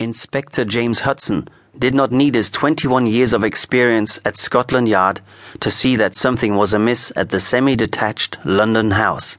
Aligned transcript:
Inspector 0.00 0.64
James 0.64 1.00
Hudson 1.00 1.46
did 1.78 1.94
not 1.94 2.10
need 2.10 2.34
his 2.34 2.48
21 2.48 3.06
years 3.06 3.34
of 3.34 3.44
experience 3.44 4.18
at 4.24 4.34
Scotland 4.34 4.88
Yard 4.88 5.20
to 5.60 5.70
see 5.70 5.94
that 5.96 6.16
something 6.16 6.56
was 6.56 6.72
amiss 6.72 7.12
at 7.16 7.28
the 7.28 7.38
semi 7.38 7.76
detached 7.76 8.38
London 8.42 8.92
house. 8.92 9.36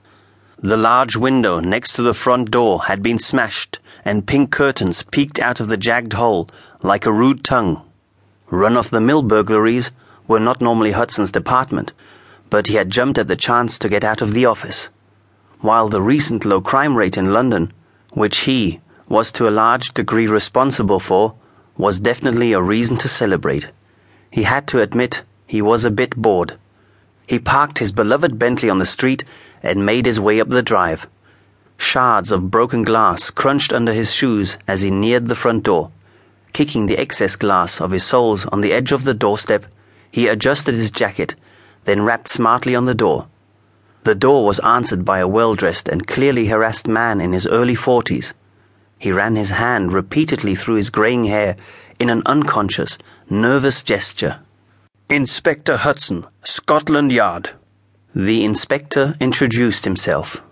The 0.59 0.77
large 0.77 1.15
window 1.15 1.59
next 1.59 1.93
to 1.93 2.03
the 2.03 2.13
front 2.13 2.51
door 2.51 2.83
had 2.83 3.01
been 3.01 3.17
smashed, 3.17 3.79
and 4.05 4.27
pink 4.27 4.51
curtains 4.51 5.01
peeked 5.01 5.39
out 5.39 5.59
of 5.59 5.67
the 5.67 5.77
jagged 5.77 6.13
hole 6.13 6.47
like 6.83 7.07
a 7.07 7.11
rude 7.11 7.43
tongue. 7.43 7.81
Run 8.51 8.77
of 8.77 8.91
the 8.91 9.01
mill 9.01 9.23
burglaries 9.23 9.89
were 10.27 10.39
not 10.39 10.61
normally 10.61 10.91
Hudson's 10.91 11.31
department, 11.31 11.91
but 12.51 12.67
he 12.67 12.75
had 12.75 12.91
jumped 12.91 13.17
at 13.17 13.27
the 13.27 13.35
chance 13.35 13.79
to 13.79 13.89
get 13.89 14.03
out 14.03 14.21
of 14.21 14.35
the 14.35 14.45
office. 14.45 14.89
While 15.61 15.89
the 15.89 16.03
recent 16.03 16.45
low 16.45 16.61
crime 16.61 16.95
rate 16.95 17.17
in 17.17 17.31
London, 17.31 17.73
which 18.13 18.41
he, 18.41 18.79
was 19.11 19.29
to 19.33 19.47
a 19.47 19.51
large 19.51 19.93
degree 19.93 20.25
responsible 20.25 20.99
for 20.99 21.35
was 21.77 21.99
definitely 21.99 22.53
a 22.53 22.61
reason 22.61 22.95
to 22.95 23.09
celebrate. 23.09 23.67
He 24.29 24.43
had 24.43 24.65
to 24.67 24.81
admit 24.81 25.23
he 25.45 25.61
was 25.61 25.83
a 25.83 25.91
bit 25.91 26.15
bored. 26.15 26.57
He 27.27 27.37
parked 27.37 27.79
his 27.79 27.91
beloved 27.91 28.39
Bentley 28.39 28.69
on 28.69 28.79
the 28.79 28.85
street 28.85 29.25
and 29.61 29.85
made 29.85 30.05
his 30.05 30.19
way 30.19 30.39
up 30.39 30.49
the 30.49 30.63
drive. 30.63 31.07
Shards 31.77 32.31
of 32.31 32.49
broken 32.49 32.83
glass 32.83 33.29
crunched 33.29 33.73
under 33.73 33.91
his 33.91 34.13
shoes 34.13 34.57
as 34.65 34.81
he 34.81 34.89
neared 34.89 35.27
the 35.27 35.35
front 35.35 35.63
door. 35.63 35.91
Kicking 36.53 36.85
the 36.85 36.97
excess 36.97 37.35
glass 37.35 37.81
of 37.81 37.91
his 37.91 38.05
soles 38.05 38.45
on 38.45 38.61
the 38.61 38.71
edge 38.71 38.93
of 38.93 39.03
the 39.03 39.13
doorstep, 39.13 39.65
he 40.09 40.29
adjusted 40.29 40.75
his 40.75 40.89
jacket, 40.89 41.35
then 41.83 42.03
rapped 42.03 42.29
smartly 42.29 42.75
on 42.75 42.85
the 42.85 42.95
door. 42.95 43.27
The 44.03 44.15
door 44.15 44.45
was 44.45 44.59
answered 44.59 45.03
by 45.03 45.19
a 45.19 45.27
well 45.27 45.55
dressed 45.55 45.89
and 45.89 46.07
clearly 46.07 46.45
harassed 46.45 46.87
man 46.87 47.19
in 47.19 47.33
his 47.33 47.45
early 47.47 47.75
forties. 47.75 48.33
He 49.01 49.11
ran 49.11 49.35
his 49.35 49.49
hand 49.49 49.93
repeatedly 49.93 50.53
through 50.53 50.75
his 50.75 50.91
graying 50.91 51.23
hair 51.23 51.55
in 51.99 52.11
an 52.11 52.21
unconscious, 52.27 52.99
nervous 53.27 53.81
gesture. 53.81 54.41
Inspector 55.09 55.75
Hudson, 55.75 56.27
Scotland 56.43 57.11
Yard. 57.11 57.49
The 58.13 58.43
inspector 58.43 59.15
introduced 59.19 59.85
himself. 59.85 60.43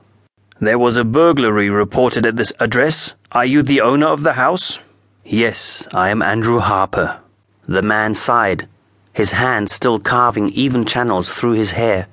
There 0.59 0.79
was 0.79 0.97
a 0.97 1.03
burglary 1.03 1.69
reported 1.69 2.25
at 2.25 2.37
this 2.37 2.51
address. 2.59 3.13
Are 3.31 3.45
you 3.45 3.61
the 3.61 3.81
owner 3.81 4.07
of 4.07 4.23
the 4.23 4.33
house? 4.33 4.79
Yes, 5.23 5.87
I 5.93 6.09
am 6.09 6.23
Andrew 6.23 6.57
Harper. 6.57 7.21
The 7.67 7.83
man 7.83 8.15
sighed, 8.15 8.67
his 9.13 9.33
hand 9.33 9.69
still 9.69 9.99
carving 9.99 10.49
even 10.53 10.85
channels 10.85 11.29
through 11.29 11.53
his 11.53 11.73
hair. 11.73 12.07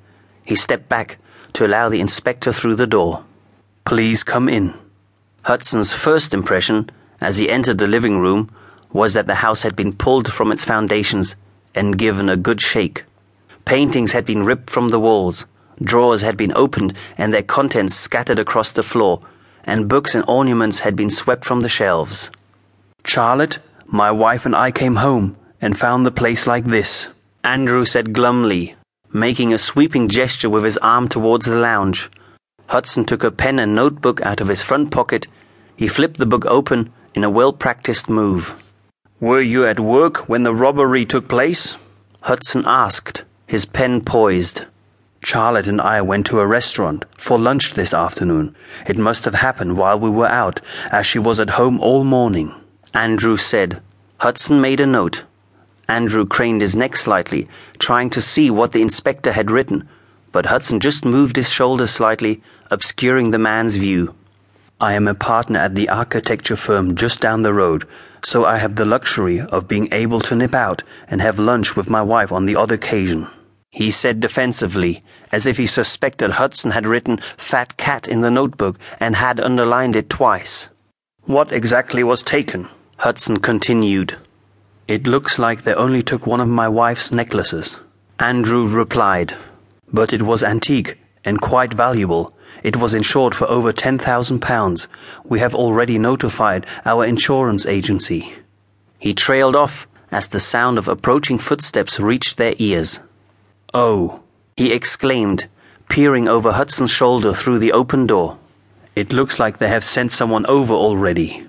He 0.45 0.55
stepped 0.55 0.87
back 0.87 1.17
to 1.53 1.65
allow 1.65 1.89
the 1.89 1.99
inspector 1.99 2.53
through 2.53 2.75
the 2.75 2.85
door. 2.85 3.25
Please 3.85 4.23
come 4.23 4.47
in. 4.47 4.75
Hudson's 5.47 5.93
first 5.93 6.33
impression, 6.33 6.89
as 7.21 7.37
he 7.37 7.49
entered 7.49 7.77
the 7.77 7.87
living 7.87 8.19
room, 8.19 8.51
was 8.91 9.13
that 9.13 9.27
the 9.27 9.35
house 9.35 9.63
had 9.63 9.77
been 9.77 9.93
pulled 9.93 10.29
from 10.29 10.51
its 10.51 10.65
foundations 10.65 11.37
and 11.73 11.97
given 11.97 12.27
a 12.27 12.35
good 12.35 12.59
shake. 12.59 13.05
Paintings 13.63 14.11
had 14.11 14.25
been 14.25 14.43
ripped 14.43 14.69
from 14.69 14.89
the 14.89 14.99
walls, 14.99 15.45
drawers 15.81 16.21
had 16.21 16.35
been 16.35 16.51
opened 16.53 16.93
and 17.17 17.33
their 17.33 17.43
contents 17.43 17.95
scattered 17.95 18.39
across 18.39 18.73
the 18.73 18.83
floor, 18.83 19.21
and 19.63 19.87
books 19.87 20.13
and 20.13 20.25
ornaments 20.27 20.79
had 20.79 20.97
been 20.97 21.09
swept 21.09 21.45
from 21.45 21.61
the 21.61 21.69
shelves. 21.69 22.29
Charlotte, 23.05 23.59
my 23.85 24.11
wife 24.11 24.45
and 24.45 24.53
I 24.53 24.71
came 24.71 24.97
home 24.97 25.37
and 25.61 25.79
found 25.79 26.05
the 26.05 26.11
place 26.11 26.45
like 26.45 26.65
this, 26.65 27.07
Andrew 27.45 27.85
said 27.85 28.11
glumly, 28.11 28.75
making 29.13 29.53
a 29.53 29.57
sweeping 29.57 30.09
gesture 30.09 30.49
with 30.49 30.65
his 30.65 30.77
arm 30.79 31.07
towards 31.07 31.45
the 31.45 31.55
lounge. 31.55 32.09
Hudson 32.67 33.05
took 33.05 33.23
a 33.23 33.31
pen 33.31 33.59
and 33.59 33.73
notebook 33.73 34.21
out 34.21 34.41
of 34.41 34.49
his 34.49 34.61
front 34.61 34.91
pocket. 34.91 35.27
He 35.75 35.87
flipped 35.87 36.17
the 36.17 36.25
book 36.25 36.45
open 36.45 36.91
in 37.15 37.23
a 37.23 37.29
well 37.29 37.53
practiced 37.53 38.09
move. 38.09 38.55
Were 39.19 39.41
you 39.41 39.65
at 39.65 39.79
work 39.79 40.29
when 40.29 40.43
the 40.43 40.53
robbery 40.53 41.05
took 41.05 41.27
place? 41.27 41.77
Hudson 42.21 42.63
asked, 42.65 43.23
his 43.47 43.65
pen 43.65 44.01
poised. 44.01 44.65
Charlotte 45.23 45.67
and 45.67 45.81
I 45.81 46.01
went 46.01 46.25
to 46.27 46.39
a 46.39 46.45
restaurant 46.45 47.05
for 47.17 47.39
lunch 47.39 47.73
this 47.73 47.93
afternoon. 47.93 48.55
It 48.85 48.97
must 48.97 49.25
have 49.25 49.35
happened 49.35 49.77
while 49.77 49.99
we 49.99 50.09
were 50.09 50.27
out, 50.27 50.61
as 50.91 51.07
she 51.07 51.19
was 51.19 51.39
at 51.39 51.51
home 51.51 51.79
all 51.79 52.03
morning. 52.03 52.53
Andrew 52.93 53.37
said. 53.37 53.81
Hudson 54.19 54.61
made 54.61 54.79
a 54.79 54.85
note. 54.85 55.23
Andrew 55.87 56.25
craned 56.25 56.61
his 56.61 56.75
neck 56.75 56.97
slightly, 56.97 57.47
trying 57.79 58.09
to 58.09 58.21
see 58.21 58.51
what 58.51 58.73
the 58.73 58.81
inspector 58.81 59.31
had 59.31 59.49
written, 59.49 59.87
but 60.31 60.47
Hudson 60.47 60.79
just 60.79 61.05
moved 61.05 61.35
his 61.35 61.49
shoulder 61.49 61.87
slightly 61.87 62.41
obscuring 62.69 63.31
the 63.31 63.39
man's 63.39 63.77
view. 63.77 64.13
I 64.79 64.93
am 64.93 65.07
a 65.07 65.15
partner 65.15 65.59
at 65.59 65.75
the 65.75 65.89
architecture 65.89 66.55
firm 66.55 66.95
just 66.95 67.19
down 67.19 67.41
the 67.41 67.53
road, 67.53 67.87
so 68.23 68.45
I 68.45 68.57
have 68.57 68.75
the 68.75 68.85
luxury 68.85 69.41
of 69.41 69.67
being 69.67 69.87
able 69.91 70.21
to 70.21 70.35
nip 70.35 70.53
out 70.53 70.83
and 71.07 71.21
have 71.21 71.39
lunch 71.39 71.75
with 71.75 71.89
my 71.89 72.01
wife 72.01 72.31
on 72.31 72.45
the 72.45 72.55
odd 72.55 72.71
occasion. 72.71 73.27
He 73.71 73.91
said 73.91 74.19
defensively, 74.19 75.03
as 75.31 75.45
if 75.45 75.57
he 75.57 75.65
suspected 75.65 76.31
Hudson 76.31 76.71
had 76.71 76.87
written 76.87 77.19
fat 77.37 77.77
cat 77.77 78.07
in 78.07 78.21
the 78.21 78.31
notebook 78.31 78.77
and 78.99 79.15
had 79.15 79.39
underlined 79.39 79.95
it 79.95 80.09
twice. 80.09 80.69
What 81.23 81.51
exactly 81.51 82.03
was 82.03 82.23
taken? 82.23 82.69
Hudson 82.97 83.37
continued. 83.37 84.17
It 84.87 85.05
looks 85.05 85.37
like 85.37 85.63
they 85.63 85.73
only 85.73 86.01
took 86.01 86.25
one 86.25 86.39
of 86.39 86.47
my 86.47 86.67
wife's 86.67 87.11
necklaces. 87.11 87.79
Andrew 88.19 88.65
replied. 88.67 89.35
But 89.91 90.13
it 90.13 90.21
was 90.21 90.43
antique 90.43 90.97
and 91.23 91.41
quite 91.41 91.73
valuable 91.73 92.33
it 92.63 92.75
was 92.75 92.93
insured 92.93 93.35
for 93.35 93.47
over 93.49 93.71
£10,000. 93.71 94.87
We 95.25 95.39
have 95.39 95.55
already 95.55 95.97
notified 95.97 96.65
our 96.85 97.05
insurance 97.05 97.65
agency. 97.65 98.33
He 98.99 99.13
trailed 99.13 99.55
off 99.55 99.87
as 100.11 100.27
the 100.27 100.39
sound 100.39 100.77
of 100.77 100.87
approaching 100.87 101.37
footsteps 101.37 101.99
reached 101.99 102.37
their 102.37 102.55
ears. 102.57 102.99
Oh, 103.73 104.21
he 104.55 104.73
exclaimed, 104.73 105.47
peering 105.89 106.27
over 106.27 106.51
Hudson's 106.51 106.91
shoulder 106.91 107.33
through 107.33 107.59
the 107.59 107.73
open 107.73 108.07
door. 108.07 108.37
It 108.95 109.13
looks 109.13 109.39
like 109.39 109.57
they 109.57 109.69
have 109.69 109.83
sent 109.83 110.11
someone 110.11 110.45
over 110.47 110.73
already. 110.73 111.45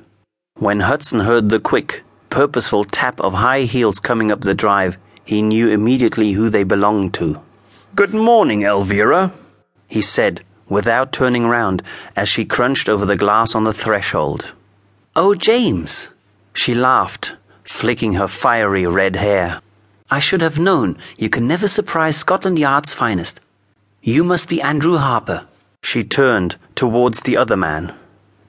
When 0.56 0.80
Hudson 0.80 1.20
heard 1.20 1.48
the 1.48 1.60
quick, 1.60 2.02
purposeful 2.28 2.84
tap 2.84 3.20
of 3.20 3.32
high 3.32 3.62
heels 3.62 4.00
coming 4.00 4.30
up 4.30 4.42
the 4.42 4.54
drive, 4.54 4.98
he 5.24 5.40
knew 5.40 5.68
immediately 5.70 6.32
who 6.32 6.50
they 6.50 6.64
belonged 6.64 7.14
to. 7.14 7.40
Good 7.94 8.12
morning, 8.12 8.62
Elvira, 8.62 9.32
he 9.88 10.02
said, 10.02 10.42
without 10.68 11.10
turning 11.10 11.46
round 11.46 11.82
as 12.14 12.28
she 12.28 12.44
crunched 12.44 12.88
over 12.88 13.06
the 13.06 13.16
glass 13.16 13.54
on 13.54 13.64
the 13.64 13.72
threshold. 13.72 14.52
Oh, 15.16 15.34
James! 15.34 16.10
She 16.52 16.74
laughed, 16.74 17.32
flicking 17.64 18.12
her 18.12 18.28
fiery 18.28 18.86
red 18.86 19.16
hair. 19.16 19.60
I 20.10 20.18
should 20.18 20.42
have 20.42 20.58
known 20.58 20.98
you 21.16 21.28
can 21.28 21.48
never 21.48 21.66
surprise 21.66 22.16
Scotland 22.16 22.58
Yard's 22.58 22.94
finest. 22.94 23.40
You 24.02 24.22
must 24.22 24.48
be 24.48 24.62
Andrew 24.62 24.98
Harper. 24.98 25.46
She 25.82 26.04
turned 26.04 26.56
towards 26.74 27.22
the 27.22 27.36
other 27.36 27.56
man. 27.56 27.94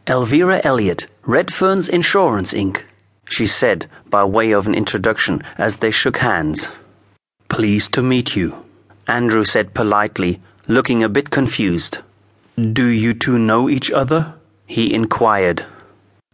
Elvira 0.06 0.62
Elliot, 0.64 1.08
Redfern's 1.24 1.88
Insurance 1.90 2.54
Inc., 2.54 2.84
she 3.28 3.48
said 3.48 3.90
by 4.10 4.24
way 4.24 4.52
of 4.52 4.68
an 4.68 4.76
introduction 4.76 5.44
as 5.58 5.78
they 5.78 5.92
shook 5.92 6.18
hands. 6.18 6.72
Pleased 7.48 7.94
to 7.94 8.02
meet 8.02 8.36
you, 8.36 8.66
Andrew 9.10 9.44
said 9.44 9.74
politely, 9.74 10.40
looking 10.68 11.02
a 11.02 11.10
bit 11.10 11.32
confused. 11.32 11.98
Do 12.56 12.86
you 12.86 13.16
two 13.16 13.40
know 13.40 13.68
each 13.68 13.92
other? 13.92 14.36
he 14.68 14.94
inquired. 14.94 15.66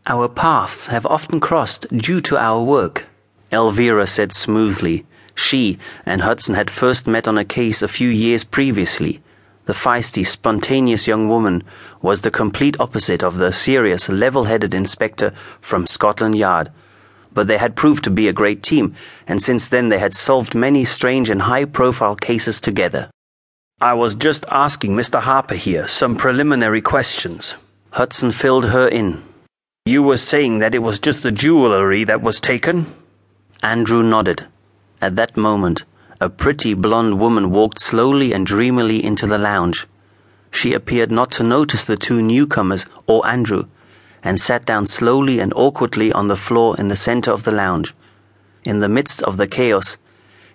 Our 0.05 0.27
paths 0.27 0.87
have 0.87 1.05
often 1.05 1.39
crossed 1.39 1.87
due 1.95 2.19
to 2.21 2.37
our 2.37 2.61
work, 2.61 3.05
Elvira 3.49 4.05
said 4.05 4.33
smoothly. 4.33 5.05
She 5.33 5.79
and 6.05 6.21
Hudson 6.21 6.55
had 6.55 6.69
first 6.69 7.07
met 7.07 7.29
on 7.29 7.37
a 7.37 7.45
case 7.45 7.81
a 7.81 7.87
few 7.87 8.09
years 8.09 8.43
previously. 8.43 9.21
The 9.67 9.73
feisty, 9.73 10.27
spontaneous 10.27 11.07
young 11.07 11.29
woman 11.29 11.63
was 12.01 12.21
the 12.21 12.29
complete 12.29 12.77
opposite 12.77 13.23
of 13.23 13.37
the 13.37 13.53
serious, 13.53 14.09
level 14.09 14.43
headed 14.43 14.73
inspector 14.73 15.31
from 15.61 15.87
Scotland 15.87 16.35
Yard. 16.35 16.71
But 17.35 17.45
they 17.45 17.59
had 17.59 17.75
proved 17.75 18.03
to 18.05 18.09
be 18.09 18.27
a 18.27 18.33
great 18.33 18.63
team, 18.63 18.95
and 19.27 19.39
since 19.39 19.67
then 19.67 19.89
they 19.89 19.99
had 19.99 20.15
solved 20.15 20.55
many 20.55 20.85
strange 20.85 21.29
and 21.29 21.43
high 21.43 21.65
profile 21.65 22.15
cases 22.15 22.59
together. 22.59 23.11
I 23.79 23.93
was 23.93 24.15
just 24.15 24.45
asking 24.49 24.95
Mr. 24.95 25.19
Harper 25.19 25.55
here 25.55 25.87
some 25.87 26.15
preliminary 26.15 26.81
questions. 26.81 27.53
Hudson 27.91 28.31
filled 28.31 28.65
her 28.65 28.87
in. 28.87 29.21
You 29.85 30.01
were 30.01 30.17
saying 30.17 30.59
that 30.59 30.73
it 30.73 30.79
was 30.79 30.97
just 30.97 31.21
the 31.21 31.31
jewellery 31.31 32.05
that 32.05 32.23
was 32.23 32.41
taken? 32.41 32.87
Andrew 33.61 34.01
nodded. 34.01 34.47
At 35.01 35.15
that 35.17 35.37
moment, 35.37 35.83
a 36.21 36.29
pretty 36.29 36.73
blonde 36.73 37.19
woman 37.19 37.51
walked 37.51 37.79
slowly 37.81 38.31
and 38.31 38.47
dreamily 38.47 39.03
into 39.03 39.27
the 39.27 39.37
lounge. 39.37 39.85
She 40.51 40.73
appeared 40.73 41.11
not 41.11 41.31
to 41.31 41.43
notice 41.43 41.83
the 41.83 41.97
two 41.97 42.21
newcomers 42.21 42.85
or 43.07 43.27
Andrew, 43.27 43.67
and 44.25 44.39
sat 44.39 44.65
down 44.65 44.87
slowly 44.87 45.39
and 45.39 45.53
awkwardly 45.55 46.11
on 46.11 46.27
the 46.27 46.35
floor 46.35 46.75
in 46.77 46.89
the 46.89 46.95
center 46.95 47.31
of 47.31 47.43
the 47.43 47.51
lounge. 47.51 47.93
In 48.63 48.79
the 48.79 48.89
midst 48.89 49.21
of 49.21 49.37
the 49.37 49.47
chaos, 49.47 49.97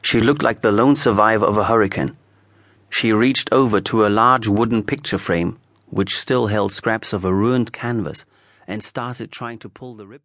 she 0.02 0.20
looked 0.20 0.43
like 0.43 0.61
the 0.61 0.72
lone 0.72 0.96
survivor 0.96 1.46
of 1.46 1.56
a 1.56 1.64
hurricane. 1.64 2.17
She 2.90 3.12
reached 3.12 3.49
over 3.52 3.81
to 3.82 4.05
a 4.05 4.08
large 4.08 4.49
wooden 4.49 4.82
picture 4.82 5.19
frame, 5.19 5.58
which 5.87 6.19
still 6.19 6.49
held 6.49 6.72
scraps 6.72 7.12
of 7.12 7.25
a 7.25 7.32
ruined 7.32 7.72
canvas, 7.72 8.25
and 8.67 8.82
started 8.82 9.31
trying 9.31 9.58
to 9.61 9.69
pull 9.69 9.94
the 9.94 10.06
rip. 10.06 10.22